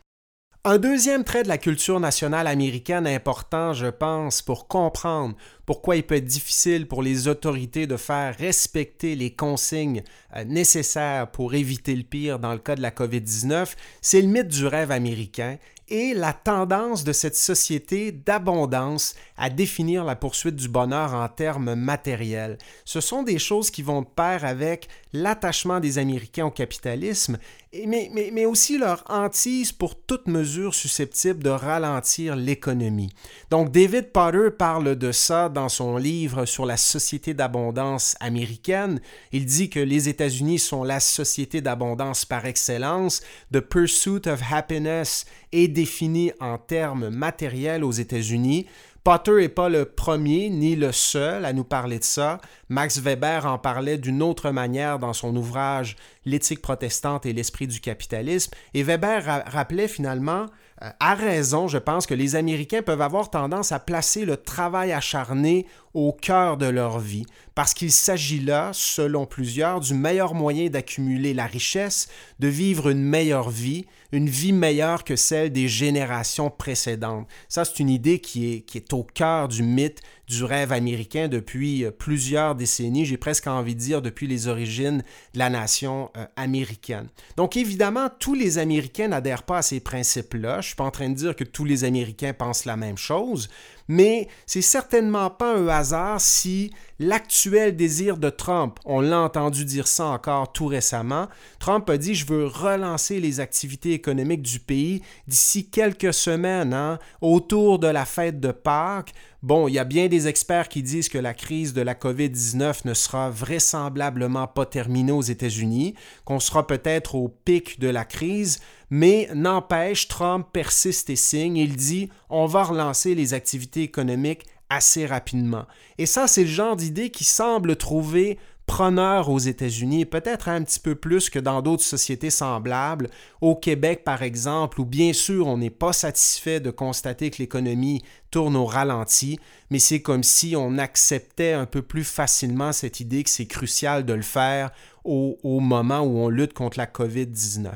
Un 0.66 0.78
deuxième 0.78 1.24
trait 1.24 1.44
de 1.44 1.48
la 1.48 1.58
culture 1.58 2.02
nationale 2.02 2.46
américaine 2.46 3.08
important, 3.08 3.72
je 3.72 3.86
pense, 3.86 4.42
pour 4.42 4.68
comprendre 4.68 5.38
pourquoi 5.66 5.96
il 5.96 6.04
peut 6.04 6.16
être 6.16 6.26
difficile 6.26 6.86
pour 6.86 7.02
les 7.02 7.30
autorités 7.30 7.88
de 7.88 7.96
faire 7.96 8.36
respecter 8.38 9.16
les 9.16 9.32
consignes 9.32 10.04
euh, 10.36 10.44
nécessaires 10.44 11.32
pour 11.32 11.54
éviter 11.54 11.96
le 11.96 12.04
pire 12.04 12.40
dans 12.40 12.52
le 12.52 12.60
cas 12.60 12.76
de 12.76 12.82
la 12.82 12.92
COVID-19, 12.92 13.74
c'est 14.02 14.22
le 14.22 14.28
mythe 14.28 14.50
du 14.50 14.68
rêve 14.68 14.92
américain 14.92 15.58
et 15.90 16.14
la 16.14 16.34
tendance 16.34 17.04
de 17.04 17.14
cette 17.14 17.36
société 17.36 18.12
d'abondance 18.12 19.16
à 19.38 19.50
définir 19.50 20.04
la 20.04 20.16
poursuite 20.16 20.56
du 20.56 20.68
bonheur 20.68 21.14
en 21.14 21.28
termes 21.28 21.74
matériels. 21.74 22.58
Ce 22.86 23.02
sont 23.02 23.24
des 23.24 23.40
choses 23.40 23.72
qui 23.72 23.82
vont 23.82 24.02
de 24.02 24.08
pair 24.08 24.46
avec 24.46 24.88
l'attachement 25.14 25.80
des 25.80 25.98
Américains 25.98 26.46
au 26.46 26.52
capitalisme, 26.52 27.38
mais, 27.72 28.46
aussi 28.46 28.80
leur 28.80 29.04
hantise 29.10 29.72
pour 29.72 29.96
toute 29.96 30.28
mesure 30.28 30.74
susceptible 30.74 31.44
de 31.44 31.50
ralentir 31.50 32.36
l'économie. 32.36 33.12
Donc 33.52 33.72
David 33.72 34.12
Potter 34.12 34.50
parle 34.58 34.96
de 34.96 35.12
ça 35.12 35.50
dans 35.50 35.70
son 35.70 35.98
livre 35.98 36.46
sur 36.46 36.66
la 36.66 36.78
société 36.78 37.36
d'abondance 37.36 38.16
américaine. 38.20 39.00
Il 39.32 39.46
dit 39.46 39.70
que 39.70 39.80
les 39.80 40.10
États-Unis 40.10 40.60
sont 40.60 40.84
la 40.84 41.00
société 41.00 41.62
d'abondance 41.62 42.26
par 42.26 42.46
excellence. 42.46 43.22
The 43.54 43.60
pursuit 43.60 44.28
of 44.28 44.42
happiness 44.52 45.26
est 45.52 45.68
défini 45.68 46.32
en 46.40 46.58
termes 46.58 47.10
matériels 47.10 47.84
aux 47.84 47.92
États-Unis. 47.92 48.66
Potter 49.04 49.32
n'est 49.32 49.50
pas 49.50 49.70
le 49.70 49.86
premier 49.86 50.50
ni 50.50 50.76
le 50.76 50.92
seul 50.92 51.46
à 51.46 51.54
nous 51.54 51.64
parler 51.64 52.00
de 52.00 52.04
ça. 52.04 52.40
Max 52.68 53.00
Weber 53.00 53.46
en 53.46 53.58
parlait 53.58 53.98
d'une 53.98 54.22
autre 54.22 54.52
manière 54.52 55.00
dans 55.00 55.14
son 55.14 55.36
ouvrage 55.36 55.96
L'éthique 56.26 56.62
protestante 56.62 57.26
et 57.26 57.34
l'esprit 57.34 57.66
du 57.66 57.80
capitalisme. 57.80 58.52
Et 58.74 58.84
Weber 58.84 59.44
rappelait 59.48 59.88
finalement, 59.88 60.46
euh, 60.82 60.90
à 61.00 61.16
raison, 61.16 61.68
je 61.68 61.78
pense, 61.78 62.06
que 62.06 62.14
les 62.14 62.36
Américains 62.36 62.82
peuvent 62.82 63.02
avoir 63.02 63.30
tendance 63.30 63.72
à 63.72 63.80
placer 63.80 64.26
le 64.26 64.38
travail 64.38 64.92
acharné 64.92 65.66
au 65.94 66.14
cœur 66.14 66.58
de 66.58 66.68
leur 66.68 67.00
vie, 67.00 67.26
parce 67.56 67.74
qu'il 67.74 67.92
s'agit 67.92 68.40
là, 68.40 68.72
selon 68.74 69.26
plusieurs, 69.26 69.80
du 69.80 69.94
meilleur 69.94 70.34
moyen 70.34 70.70
d'accumuler 70.70 71.34
la 71.34 71.46
richesse, 71.46 72.08
de 72.40 72.48
vivre 72.48 72.90
une 72.90 73.02
meilleure 73.02 73.50
vie, 73.50 73.86
une 74.12 74.30
vie 74.30 74.54
meilleure 74.54 75.04
que 75.04 75.16
celle 75.16 75.52
des 75.52 75.68
générations 75.68 76.50
précédentes. 76.50 77.28
Ça, 77.48 77.66
c'est 77.66 77.80
une 77.80 77.90
idée 77.90 78.20
qui 78.20 78.54
est, 78.54 78.62
qui 78.62 78.78
est 78.78 78.94
au 78.94 79.04
cœur 79.04 79.48
du 79.48 79.62
mythe 79.62 80.02
du 80.30 80.44
rêve 80.44 80.72
américain 80.72 81.28
depuis 81.28 81.84
euh, 81.84 81.92
plusieurs 81.92 82.54
décennies, 82.54 83.06
j'ai 83.06 83.18
presque 83.18 83.48
envie 83.48 83.74
de 83.74 83.80
dire 83.80 84.02
depuis 84.02 84.28
les 84.28 84.48
origines 84.48 85.04
de 85.34 85.40
la 85.40 85.50
nation 85.50 86.12
euh, 86.16 86.26
américaine. 86.36 87.10
Donc 87.36 87.58
évidemment, 87.58 88.10
tous 88.20 88.36
les 88.36 88.60
Américains 88.60 89.08
n'adhèrent 89.08 89.44
pas 89.44 89.58
à 89.58 89.62
ces 89.64 89.80
principes-là. 89.80 90.54
Je 90.54 90.58
ne 90.58 90.62
suis 90.62 90.76
pas 90.76 90.84
en 90.84 90.92
train 90.92 91.10
de 91.10 91.16
dire 91.16 91.36
que 91.36 91.44
tous 91.44 91.66
les 91.66 91.84
Américains 91.84 92.34
pensent 92.34 92.66
la 92.66 92.78
même 92.78 92.98
chose, 92.98 93.50
mais 93.90 94.30
c'est 94.46 94.62
certainement 94.62 95.30
pas 95.30 95.54
un 95.54 95.68
hasard 95.68 96.22
si 96.22 96.72
l'actuel 97.00 97.76
désir 97.76 98.18
de 98.18 98.30
Trump, 98.30 98.78
on 98.86 99.00
l'a 99.00 99.22
entendu 99.22 99.64
dire 99.64 99.88
ça 99.88 100.08
encore 100.08 100.52
tout 100.52 100.68
récemment, 100.68 101.28
Trump 101.58 101.90
a 101.90 101.98
dit 101.98 102.14
je 102.14 102.26
veux 102.26 102.46
relancer 102.46 103.20
les 103.20 103.40
activités 103.40 103.94
économiques 103.94 104.42
du 104.42 104.60
pays 104.60 105.02
d'ici 105.28 105.70
quelques 105.70 106.14
semaines, 106.14 106.74
hein, 106.74 107.00
autour 107.22 107.80
de 107.80 107.88
la 107.88 108.06
fête 108.06 108.40
de 108.40 108.52
Pâques. 108.52 109.14
Bon, 109.42 109.70
il 109.70 109.74
y 109.76 109.80
a 109.80 109.86
bien 109.86 110.08
des 110.08 110.28
experts 110.28 110.68
qui 110.68 110.84
disent 110.84 111.08
que 111.08 111.18
la 111.18 111.34
crise 111.34 111.74
de 111.74 111.82
la 111.82 111.94
COVID-19 111.94 112.82
ne 112.84 112.94
sera 112.94 113.30
vraisemblablement 113.30 114.48
pas 114.48 114.66
terminée 114.66 115.14
aux 115.14 115.22
États-Unis, 115.22 115.96
qu'on 116.26 116.42
sera 116.42 116.68
peut-être 116.68 117.16
au 117.16 117.30
pic 117.30 117.80
de 117.80 117.88
la 117.88 118.04
crise, 118.04 118.60
mais 118.90 119.30
n'empêche, 119.34 120.10
Trump 120.10 120.48
persiste 120.52 121.10
et 121.10 121.16
signe. 121.16 121.56
Il 121.56 121.78
dit 121.78 122.10
on 122.30 122.48
va 122.48 122.64
relancer 122.64 123.16
les 123.16 123.34
activités 123.34 123.84
économiques 123.84 124.46
assez 124.70 125.06
rapidement. 125.06 125.66
Et 125.98 126.06
ça, 126.06 126.28
c'est 126.28 126.44
le 126.44 126.50
genre 126.50 126.76
d'idée 126.76 127.10
qui 127.10 127.24
semble 127.24 127.76
trouver 127.76 128.38
preneur 128.70 129.30
aux 129.30 129.40
États-Unis, 129.40 130.06
peut-être 130.06 130.48
un 130.48 130.64
petit 130.64 130.80
peu 130.80 130.94
plus 130.94 131.32
que 131.32 131.40
dans 131.40 131.64
d'autres 131.64 131.84
sociétés 131.84 132.30
semblables. 132.30 133.10
Au 133.42 133.56
Québec, 133.56 134.04
par 134.04 134.22
exemple, 134.22 134.80
où 134.80 134.86
bien 134.86 135.12
sûr 135.12 135.48
on 135.48 135.58
n'est 135.58 135.72
pas 135.72 135.92
satisfait 135.92 136.60
de 136.60 136.70
constater 136.70 137.32
que 137.32 137.40
l'économie 137.40 138.04
tourne 138.30 138.56
au 138.56 138.66
ralenti, 138.66 139.40
mais 139.72 139.80
c'est 139.80 140.04
comme 140.04 140.22
si 140.22 140.56
on 140.56 140.78
acceptait 140.78 141.54
un 141.54 141.66
peu 141.66 141.82
plus 141.82 142.04
facilement 142.04 142.72
cette 142.72 143.00
idée 143.00 143.24
que 143.24 143.32
c'est 143.32 143.48
crucial 143.48 144.06
de 144.06 144.14
le 144.14 144.22
faire 144.22 144.70
au, 145.04 145.40
au 145.42 145.62
moment 145.62 146.02
où 146.02 146.20
on 146.20 146.30
lutte 146.30 146.54
contre 146.54 146.78
la 146.78 146.86
COVID-19. 146.86 147.74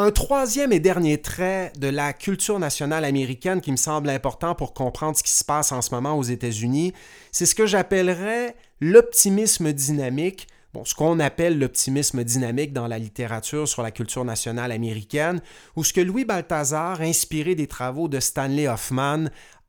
Un 0.00 0.12
troisième 0.12 0.72
et 0.72 0.78
dernier 0.78 1.20
trait 1.20 1.72
de 1.76 1.88
la 1.88 2.12
culture 2.12 2.60
nationale 2.60 3.04
américaine 3.04 3.60
qui 3.60 3.72
me 3.72 3.76
semble 3.76 4.10
important 4.10 4.54
pour 4.54 4.72
comprendre 4.72 5.16
ce 5.16 5.24
qui 5.24 5.32
se 5.32 5.44
passe 5.44 5.72
en 5.72 5.82
ce 5.82 5.92
moment 5.92 6.16
aux 6.16 6.22
États-Unis, 6.22 6.92
c'est 7.32 7.46
ce 7.46 7.56
que 7.56 7.66
j'appellerais 7.66 8.54
l'optimisme 8.80 9.72
dynamique, 9.72 10.46
ce 10.84 10.94
qu'on 10.94 11.18
appelle 11.18 11.58
l'optimisme 11.58 12.22
dynamique 12.22 12.72
dans 12.72 12.86
la 12.86 13.00
littérature 13.00 13.66
sur 13.66 13.82
la 13.82 13.90
culture 13.90 14.24
nationale 14.24 14.70
américaine, 14.70 15.40
ou 15.74 15.82
ce 15.82 15.92
que 15.92 16.00
Louis 16.00 16.24
Balthazar, 16.24 17.00
inspiré 17.00 17.56
des 17.56 17.66
travaux 17.66 18.06
de 18.06 18.20
Stanley 18.20 18.68
Hoffman, 18.68 19.24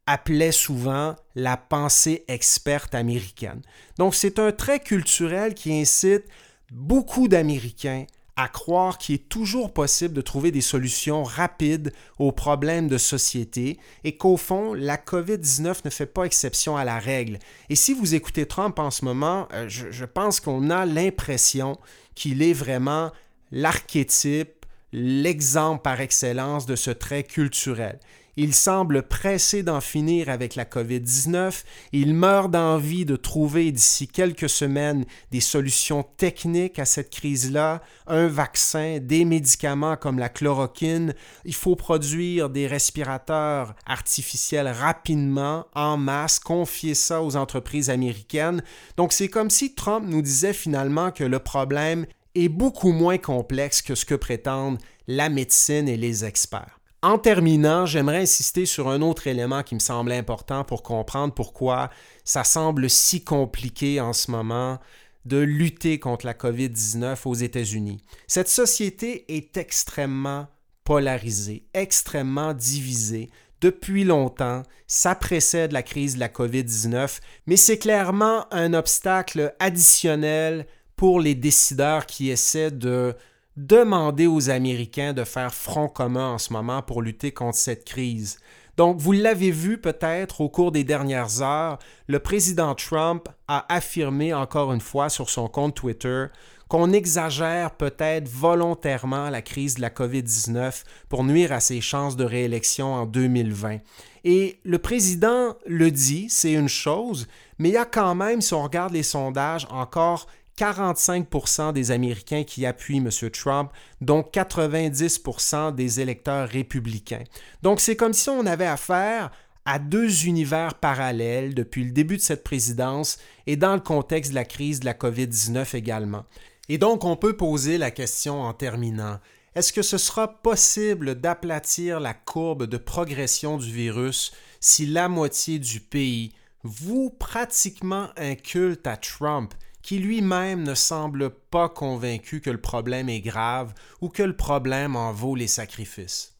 appelait 0.05 0.51
souvent 0.51 1.15
la 1.33 1.57
pensée 1.57 2.23
experte 2.27 2.93
américaine. 2.93 3.63
Donc 3.97 4.13
c'est 4.13 4.37
un 4.37 4.51
trait 4.51 4.79
culturel 4.79 5.55
qui 5.55 5.73
incite 5.73 6.25
beaucoup 6.71 7.27
d'Américains 7.27 8.05
à 8.39 8.47
croire 8.47 8.97
qu'il 8.97 9.15
est 9.15 9.29
toujours 9.29 9.73
possible 9.73 10.13
de 10.13 10.21
trouver 10.21 10.51
des 10.51 10.61
solutions 10.61 11.23
rapides 11.23 11.91
aux 12.19 12.31
problèmes 12.31 12.87
de 12.87 12.97
société 12.97 13.77
et 14.05 14.15
qu'au 14.15 14.37
fond, 14.37 14.73
la 14.73 14.95
COVID-19 14.95 15.81
ne 15.83 15.89
fait 15.89 16.05
pas 16.05 16.23
exception 16.23 16.77
à 16.77 16.85
la 16.85 16.99
règle. 16.99 17.37
Et 17.69 17.75
si 17.75 17.93
vous 17.93 18.15
écoutez 18.15 18.45
Trump 18.45 18.79
en 18.79 18.91
ce 18.91 19.03
moment, 19.03 19.49
euh, 19.53 19.65
je, 19.67 19.91
je 19.91 20.05
pense 20.05 20.39
qu'on 20.39 20.69
a 20.69 20.85
l'impression 20.85 21.77
qu'il 22.15 22.41
est 22.41 22.53
vraiment 22.53 23.11
l'archétype, 23.51 24.65
l'exemple 24.93 25.81
par 25.81 25.99
excellence 25.99 26.65
de 26.65 26.77
ce 26.77 26.91
trait 26.91 27.23
culturel. 27.23 27.99
Il 28.41 28.55
semble 28.55 29.03
pressé 29.03 29.63
d'en 29.63 29.81
finir 29.81 30.29
avec 30.29 30.55
la 30.55 30.63
COVID-19. 30.63 31.65
Il 31.91 32.13
meurt 32.13 32.49
d'envie 32.49 33.03
de 33.03 33.17
trouver 33.17 33.73
d'ici 33.73 34.07
quelques 34.07 34.47
semaines 34.47 35.03
des 35.31 35.41
solutions 35.41 36.03
techniques 36.15 36.79
à 36.79 36.85
cette 36.85 37.09
crise-là, 37.09 37.81
un 38.07 38.27
vaccin, 38.29 38.99
des 39.01 39.25
médicaments 39.25 39.97
comme 39.97 40.19
la 40.19 40.29
chloroquine. 40.29 41.15
Il 41.43 41.53
faut 41.53 41.75
produire 41.75 42.49
des 42.49 42.65
respirateurs 42.65 43.75
artificiels 43.85 44.69
rapidement, 44.69 45.65
en 45.75 45.97
masse, 45.97 46.39
confier 46.39 46.95
ça 46.95 47.21
aux 47.21 47.35
entreprises 47.35 47.89
américaines. 47.89 48.63
Donc 48.95 49.11
c'est 49.11 49.27
comme 49.27 49.49
si 49.49 49.75
Trump 49.75 50.05
nous 50.07 50.21
disait 50.21 50.53
finalement 50.53 51.11
que 51.11 51.25
le 51.25 51.39
problème 51.39 52.05
est 52.35 52.47
beaucoup 52.47 52.93
moins 52.93 53.17
complexe 53.17 53.81
que 53.81 53.95
ce 53.95 54.05
que 54.05 54.15
prétendent 54.15 54.79
la 55.07 55.27
médecine 55.27 55.89
et 55.89 55.97
les 55.97 56.23
experts. 56.23 56.78
En 57.01 57.17
terminant, 57.17 57.85
j'aimerais 57.85 58.23
insister 58.23 58.65
sur 58.65 58.89
un 58.89 59.01
autre 59.01 59.27
élément 59.27 59.63
qui 59.63 59.73
me 59.73 59.79
semble 59.79 60.11
important 60.11 60.65
pour 60.65 60.83
comprendre 60.83 61.33
pourquoi 61.33 61.89
ça 62.25 62.43
semble 62.43 62.89
si 62.89 63.23
compliqué 63.23 64.01
en 64.01 64.11
ce 64.11 64.31
moment 64.31 64.79
de 65.23 65.37
lutter 65.37 65.97
contre 65.97 66.25
la 66.25 66.33
COVID-19 66.33 67.19
aux 67.23 67.35
États-Unis. 67.35 68.03
Cette 68.27 68.49
société 68.49 69.33
est 69.33 69.55
extrêmement 69.55 70.47
polarisée, 70.83 71.63
extrêmement 71.73 72.53
divisée. 72.53 73.29
Depuis 73.61 74.03
longtemps, 74.03 74.63
ça 74.85 75.15
précède 75.15 75.71
la 75.71 75.83
crise 75.83 76.15
de 76.15 76.19
la 76.19 76.27
COVID-19, 76.27 77.19
mais 77.45 77.55
c'est 77.55 77.77
clairement 77.77 78.45
un 78.51 78.73
obstacle 78.73 79.55
additionnel 79.59 80.65
pour 80.97 81.21
les 81.21 81.35
décideurs 81.35 82.05
qui 82.05 82.29
essaient 82.29 82.71
de 82.71 83.15
demander 83.59 84.25
aux 84.25 84.49
Américains 84.49 85.11
de 85.11 85.25
faire 85.25 85.53
front 85.53 85.89
commun 85.89 86.33
en 86.33 86.37
ce 86.37 86.53
moment 86.53 86.81
pour 86.81 87.01
lutter 87.01 87.31
contre 87.33 87.57
cette 87.57 87.83
crise. 87.83 88.39
Donc, 88.77 88.97
vous 88.97 89.11
l'avez 89.11 89.51
vu 89.51 89.77
peut-être 89.77 90.39
au 90.39 90.47
cours 90.47 90.71
des 90.71 90.85
dernières 90.85 91.41
heures, 91.41 91.77
le 92.07 92.19
président 92.19 92.73
Trump 92.73 93.27
a 93.49 93.65
affirmé 93.73 94.33
encore 94.33 94.71
une 94.71 94.79
fois 94.79 95.09
sur 95.09 95.29
son 95.29 95.49
compte 95.49 95.75
Twitter 95.75 96.27
qu'on 96.69 96.93
exagère 96.93 97.71
peut-être 97.71 98.29
volontairement 98.29 99.29
la 99.29 99.41
crise 99.41 99.75
de 99.75 99.81
la 99.81 99.89
COVID-19 99.89 100.83
pour 101.09 101.25
nuire 101.25 101.51
à 101.51 101.59
ses 101.59 101.81
chances 101.81 102.15
de 102.15 102.23
réélection 102.23 102.93
en 102.93 103.05
2020. 103.05 103.79
Et 104.23 104.59
le 104.63 104.77
président 104.77 105.55
le 105.65 105.91
dit, 105.91 106.27
c'est 106.29 106.53
une 106.53 106.69
chose, 106.69 107.27
mais 107.57 107.69
il 107.69 107.73
y 107.73 107.77
a 107.77 107.85
quand 107.85 108.15
même, 108.15 108.39
si 108.39 108.53
on 108.53 108.63
regarde 108.63 108.93
les 108.93 109.03
sondages, 109.03 109.67
encore 109.71 110.27
45% 110.59 111.71
des 111.71 111.91
Américains 111.91 112.43
qui 112.43 112.65
appuient 112.65 112.97
M. 112.97 113.09
Trump, 113.31 113.71
dont 114.01 114.21
90% 114.21 115.73
des 115.73 116.01
électeurs 116.01 116.49
républicains. 116.49 117.23
Donc 117.63 117.79
c'est 117.79 117.95
comme 117.95 118.13
si 118.13 118.29
on 118.29 118.45
avait 118.45 118.65
affaire 118.65 119.31
à 119.63 119.79
deux 119.79 120.25
univers 120.25 120.73
parallèles 120.73 121.53
depuis 121.53 121.85
le 121.85 121.91
début 121.91 122.17
de 122.17 122.21
cette 122.21 122.43
présidence 122.43 123.19
et 123.47 123.55
dans 123.55 123.73
le 123.73 123.79
contexte 123.79 124.31
de 124.31 124.35
la 124.35 124.43
crise 124.43 124.81
de 124.81 124.85
la 124.85 124.93
COVID-19 124.93 125.75
également. 125.77 126.25
Et 126.67 126.77
donc 126.77 127.05
on 127.05 127.15
peut 127.15 127.37
poser 127.37 127.77
la 127.77 127.91
question 127.91 128.41
en 128.41 128.53
terminant. 128.53 129.19
Est-ce 129.55 129.71
que 129.71 129.81
ce 129.81 129.97
sera 129.97 130.41
possible 130.41 131.15
d'aplatir 131.15 131.99
la 131.99 132.13
courbe 132.13 132.65
de 132.65 132.77
progression 132.77 133.57
du 133.57 133.71
virus 133.71 134.31
si 134.59 134.85
la 134.85 135.07
moitié 135.07 135.57
du 135.57 135.79
pays 135.79 136.33
voue 136.63 137.09
pratiquement 137.09 138.09
un 138.17 138.35
culte 138.35 138.85
à 138.85 138.97
Trump 138.97 139.53
qui 139.89 139.97
lui-même 139.97 140.61
ne 140.61 140.75
semble 140.75 141.31
pas 141.31 141.67
convaincu 141.67 142.41
que 142.41 142.51
le 142.51 142.61
problème 142.61 143.09
est 143.09 143.21
grave 143.21 143.73
ou 144.01 144.09
que 144.09 144.21
le 144.21 144.35
problème 144.35 144.95
en 144.95 145.11
vaut 145.11 145.33
les 145.33 145.47
sacrifices. 145.47 146.35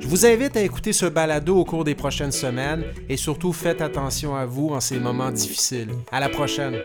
Je 0.00 0.08
vous 0.08 0.24
invite 0.24 0.56
à 0.56 0.62
écouter 0.62 0.94
ce 0.94 1.04
balado 1.04 1.54
au 1.54 1.66
cours 1.66 1.84
des 1.84 1.94
prochaines 1.94 2.32
semaines 2.32 2.84
et 3.10 3.18
surtout 3.18 3.52
faites 3.52 3.82
attention 3.82 4.34
à 4.34 4.46
vous 4.46 4.70
en 4.70 4.80
ces 4.80 4.98
moments 4.98 5.30
difficiles. 5.30 5.90
À 6.10 6.20
la 6.20 6.30
prochaine. 6.30 6.78